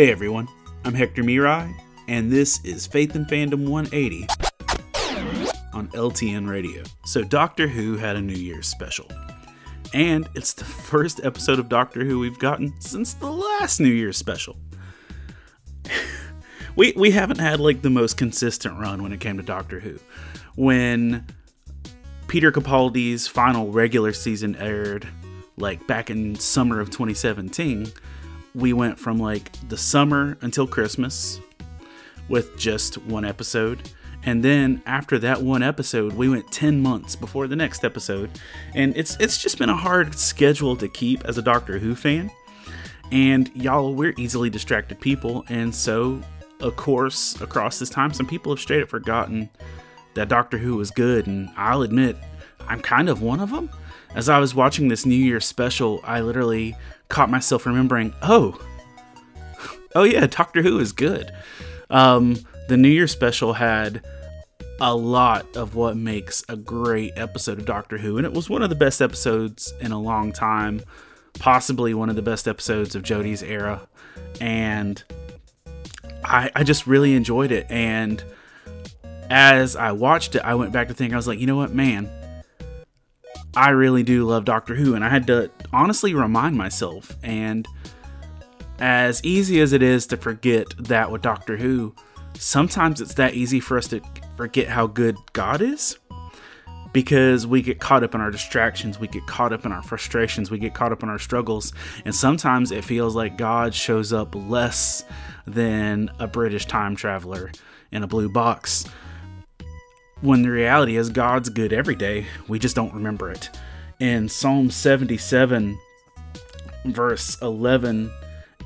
Hey 0.00 0.10
everyone, 0.10 0.48
I'm 0.86 0.94
Hector 0.94 1.22
Miray, 1.22 1.78
and 2.08 2.32
this 2.32 2.64
is 2.64 2.86
Faith 2.86 3.16
and 3.16 3.26
Fandom 3.26 3.68
180 3.68 4.26
on 5.74 5.88
LTN 5.88 6.48
Radio. 6.48 6.84
So, 7.04 7.22
Doctor 7.22 7.68
Who 7.68 7.98
had 7.98 8.16
a 8.16 8.20
New 8.22 8.32
Year's 8.32 8.66
special. 8.66 9.06
And 9.92 10.26
it's 10.34 10.54
the 10.54 10.64
first 10.64 11.22
episode 11.22 11.58
of 11.58 11.68
Doctor 11.68 12.02
Who 12.02 12.18
we've 12.18 12.38
gotten 12.38 12.72
since 12.80 13.12
the 13.12 13.30
last 13.30 13.78
New 13.78 13.90
Year's 13.90 14.16
special. 14.16 14.56
we, 16.76 16.94
we 16.96 17.10
haven't 17.10 17.40
had 17.40 17.60
like 17.60 17.82
the 17.82 17.90
most 17.90 18.16
consistent 18.16 18.78
run 18.78 19.02
when 19.02 19.12
it 19.12 19.20
came 19.20 19.36
to 19.36 19.42
Doctor 19.42 19.80
Who. 19.80 19.98
When 20.56 21.26
Peter 22.26 22.50
Capaldi's 22.50 23.28
final 23.28 23.70
regular 23.70 24.14
season 24.14 24.56
aired, 24.56 25.06
like 25.58 25.86
back 25.86 26.08
in 26.08 26.36
summer 26.36 26.80
of 26.80 26.88
2017, 26.88 27.92
we 28.54 28.72
went 28.72 28.98
from 28.98 29.18
like 29.18 29.52
the 29.68 29.76
summer 29.76 30.36
until 30.40 30.66
Christmas 30.66 31.40
with 32.28 32.56
just 32.58 32.98
one 32.98 33.24
episode. 33.24 33.90
And 34.22 34.44
then 34.44 34.82
after 34.84 35.18
that 35.20 35.42
one 35.42 35.62
episode, 35.62 36.12
we 36.12 36.28
went 36.28 36.50
10 36.52 36.82
months 36.82 37.16
before 37.16 37.46
the 37.46 37.56
next 37.56 37.84
episode. 37.84 38.30
And 38.74 38.96
it's 38.96 39.16
it's 39.18 39.38
just 39.38 39.58
been 39.58 39.70
a 39.70 39.76
hard 39.76 40.18
schedule 40.18 40.76
to 40.76 40.88
keep 40.88 41.24
as 41.24 41.38
a 41.38 41.42
Doctor 41.42 41.78
Who 41.78 41.94
fan. 41.94 42.30
And 43.10 43.50
y'all, 43.54 43.94
we're 43.94 44.14
easily 44.18 44.50
distracted 44.50 45.00
people, 45.00 45.44
and 45.48 45.74
so 45.74 46.20
of 46.60 46.76
course, 46.76 47.40
across 47.40 47.78
this 47.78 47.90
time, 47.90 48.12
some 48.12 48.26
people 48.26 48.52
have 48.52 48.60
straight 48.60 48.82
up 48.82 48.88
forgotten 48.88 49.48
that 50.14 50.28
Doctor 50.28 50.58
Who 50.58 50.76
was 50.76 50.90
good, 50.90 51.26
and 51.26 51.50
I'll 51.56 51.82
admit, 51.82 52.16
I'm 52.70 52.80
kind 52.80 53.08
of 53.08 53.20
one 53.20 53.40
of 53.40 53.50
them. 53.50 53.68
As 54.14 54.28
I 54.28 54.38
was 54.38 54.54
watching 54.54 54.88
this 54.88 55.04
New 55.04 55.16
Year's 55.16 55.44
special, 55.44 56.00
I 56.04 56.20
literally 56.20 56.76
caught 57.08 57.28
myself 57.28 57.66
remembering, 57.66 58.14
oh, 58.22 58.60
oh 59.96 60.04
yeah, 60.04 60.26
Doctor 60.28 60.62
Who 60.62 60.78
is 60.78 60.92
good. 60.92 61.32
Um, 61.90 62.36
the 62.68 62.76
New 62.76 62.88
Year 62.88 63.08
special 63.08 63.54
had 63.54 64.04
a 64.80 64.94
lot 64.94 65.56
of 65.56 65.74
what 65.74 65.96
makes 65.96 66.44
a 66.48 66.56
great 66.56 67.12
episode 67.16 67.58
of 67.58 67.66
Doctor 67.66 67.98
Who, 67.98 68.16
and 68.16 68.24
it 68.24 68.32
was 68.32 68.48
one 68.48 68.62
of 68.62 68.70
the 68.70 68.76
best 68.76 69.02
episodes 69.02 69.74
in 69.80 69.90
a 69.90 70.00
long 70.00 70.32
time, 70.32 70.80
possibly 71.40 71.92
one 71.92 72.08
of 72.08 72.14
the 72.14 72.22
best 72.22 72.46
episodes 72.46 72.94
of 72.94 73.02
Jodie's 73.02 73.42
era, 73.42 73.88
and 74.40 75.02
I, 76.24 76.52
I 76.54 76.62
just 76.62 76.86
really 76.86 77.14
enjoyed 77.14 77.50
it. 77.50 77.66
And 77.68 78.22
as 79.28 79.74
I 79.74 79.90
watched 79.90 80.36
it, 80.36 80.42
I 80.42 80.54
went 80.54 80.72
back 80.72 80.86
to 80.86 80.94
think, 80.94 81.12
I 81.12 81.16
was 81.16 81.26
like, 81.26 81.40
you 81.40 81.46
know 81.46 81.56
what, 81.56 81.74
man, 81.74 82.08
I 83.56 83.70
really 83.70 84.02
do 84.02 84.24
love 84.26 84.44
Doctor 84.44 84.74
Who, 84.74 84.94
and 84.94 85.04
I 85.04 85.08
had 85.08 85.26
to 85.26 85.50
honestly 85.72 86.14
remind 86.14 86.56
myself. 86.56 87.16
And 87.22 87.66
as 88.78 89.22
easy 89.24 89.60
as 89.60 89.72
it 89.72 89.82
is 89.82 90.06
to 90.08 90.16
forget 90.16 90.66
that 90.78 91.10
with 91.10 91.22
Doctor 91.22 91.56
Who, 91.56 91.94
sometimes 92.34 93.00
it's 93.00 93.14
that 93.14 93.34
easy 93.34 93.60
for 93.60 93.76
us 93.76 93.88
to 93.88 94.00
forget 94.36 94.68
how 94.68 94.86
good 94.86 95.16
God 95.32 95.60
is 95.62 95.98
because 96.92 97.46
we 97.46 97.62
get 97.62 97.78
caught 97.78 98.02
up 98.02 98.14
in 98.14 98.20
our 98.20 98.30
distractions, 98.30 98.98
we 98.98 99.06
get 99.06 99.26
caught 99.26 99.52
up 99.52 99.64
in 99.64 99.72
our 99.72 99.82
frustrations, 99.82 100.50
we 100.50 100.58
get 100.58 100.74
caught 100.74 100.92
up 100.92 101.02
in 101.02 101.08
our 101.08 101.18
struggles, 101.18 101.72
and 102.04 102.14
sometimes 102.14 102.72
it 102.72 102.84
feels 102.84 103.14
like 103.14 103.36
God 103.36 103.74
shows 103.74 104.12
up 104.12 104.34
less 104.34 105.04
than 105.46 106.10
a 106.18 106.26
British 106.26 106.66
time 106.66 106.96
traveler 106.96 107.52
in 107.92 108.02
a 108.02 108.06
blue 108.06 108.28
box. 108.28 108.86
When 110.20 110.42
the 110.42 110.50
reality 110.50 110.96
is, 110.96 111.08
God's 111.08 111.48
good 111.48 111.72
every 111.72 111.94
day, 111.94 112.26
we 112.46 112.58
just 112.58 112.76
don't 112.76 112.94
remember 112.94 113.30
it. 113.30 113.50
In 113.98 114.28
Psalm 114.28 114.70
77, 114.70 115.78
verse 116.84 117.40
11, 117.40 118.10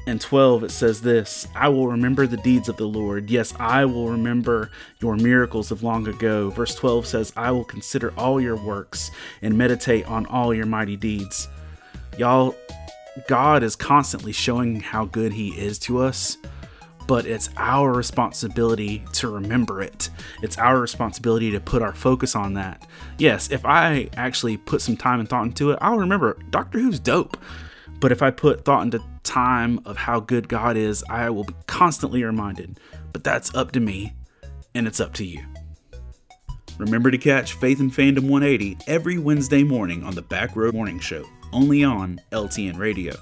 and 0.06 0.20
12, 0.20 0.64
it 0.64 0.70
says 0.70 1.00
this 1.00 1.46
I 1.54 1.68
will 1.68 1.88
remember 1.88 2.26
the 2.26 2.36
deeds 2.38 2.68
of 2.68 2.76
the 2.76 2.86
Lord. 2.86 3.30
Yes, 3.30 3.54
I 3.58 3.84
will 3.84 4.10
remember 4.10 4.70
your 5.00 5.16
miracles 5.16 5.70
of 5.70 5.82
long 5.82 6.06
ago. 6.06 6.50
Verse 6.50 6.74
12 6.74 7.06
says, 7.06 7.32
I 7.36 7.50
will 7.50 7.64
consider 7.64 8.12
all 8.18 8.40
your 8.40 8.56
works 8.56 9.10
and 9.42 9.56
meditate 9.56 10.06
on 10.06 10.26
all 10.26 10.52
your 10.52 10.66
mighty 10.66 10.96
deeds. 10.96 11.48
Y'all, 12.18 12.54
God 13.28 13.62
is 13.62 13.76
constantly 13.76 14.32
showing 14.32 14.80
how 14.80 15.06
good 15.06 15.32
He 15.32 15.48
is 15.50 15.78
to 15.80 15.98
us, 15.98 16.36
but 17.06 17.26
it's 17.26 17.50
our 17.56 17.92
responsibility 17.92 19.04
to 19.12 19.28
remember 19.28 19.82
it. 19.82 20.10
It's 20.42 20.58
our 20.58 20.80
responsibility 20.80 21.50
to 21.50 21.60
put 21.60 21.82
our 21.82 21.94
focus 21.94 22.34
on 22.34 22.54
that. 22.54 22.86
Yes, 23.18 23.50
if 23.50 23.64
I 23.64 24.08
actually 24.16 24.56
put 24.56 24.80
some 24.80 24.96
time 24.96 25.20
and 25.20 25.28
thought 25.28 25.44
into 25.44 25.70
it, 25.70 25.78
I'll 25.80 25.98
remember 25.98 26.36
Doctor 26.50 26.78
Who's 26.78 26.98
dope. 26.98 27.36
But 28.00 28.12
if 28.12 28.22
I 28.22 28.30
put 28.30 28.64
thought 28.64 28.82
into 28.82 29.02
time 29.22 29.80
of 29.84 29.96
how 29.96 30.20
good 30.20 30.48
God 30.48 30.76
is, 30.76 31.04
I 31.08 31.30
will 31.30 31.44
be 31.44 31.54
constantly 31.66 32.24
reminded. 32.24 32.78
But 33.12 33.24
that's 33.24 33.54
up 33.54 33.72
to 33.72 33.80
me, 33.80 34.14
and 34.74 34.86
it's 34.86 35.00
up 35.00 35.14
to 35.14 35.24
you. 35.24 35.42
Remember 36.78 37.10
to 37.10 37.18
catch 37.18 37.52
Faith 37.52 37.78
and 37.78 37.92
Fandom 37.92 38.28
180 38.28 38.78
every 38.88 39.16
Wednesday 39.16 39.62
morning 39.62 40.02
on 40.02 40.14
the 40.14 40.22
Back 40.22 40.56
Road 40.56 40.74
Morning 40.74 40.98
Show, 40.98 41.24
only 41.52 41.84
on 41.84 42.20
LTN 42.32 42.78
Radio. 42.78 43.14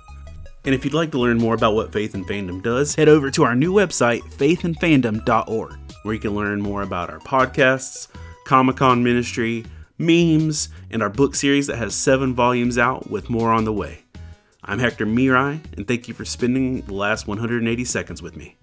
And 0.64 0.74
if 0.74 0.84
you'd 0.84 0.94
like 0.94 1.10
to 1.10 1.18
learn 1.18 1.38
more 1.38 1.54
about 1.54 1.74
what 1.74 1.92
Faith 1.92 2.14
and 2.14 2.26
Fandom 2.26 2.62
does, 2.62 2.94
head 2.94 3.08
over 3.08 3.30
to 3.32 3.42
our 3.42 3.56
new 3.56 3.72
website, 3.72 4.22
faithandfandom.org, 4.34 5.74
where 6.02 6.14
you 6.14 6.20
can 6.20 6.36
learn 6.36 6.60
more 6.60 6.82
about 6.82 7.10
our 7.10 7.18
podcasts, 7.18 8.06
Comic 8.44 8.76
Con 8.76 9.02
ministry, 9.02 9.64
memes, 9.98 10.68
and 10.90 11.02
our 11.02 11.08
book 11.08 11.34
series 11.34 11.66
that 11.66 11.78
has 11.78 11.94
seven 11.94 12.34
volumes 12.34 12.78
out 12.78 13.10
with 13.10 13.28
more 13.28 13.50
on 13.50 13.64
the 13.64 13.72
way. 13.72 14.04
I'm 14.62 14.78
Hector 14.78 15.06
Miray, 15.06 15.60
and 15.76 15.88
thank 15.88 16.06
you 16.06 16.14
for 16.14 16.24
spending 16.24 16.82
the 16.82 16.94
last 16.94 17.26
180 17.26 17.84
seconds 17.84 18.22
with 18.22 18.36
me. 18.36 18.56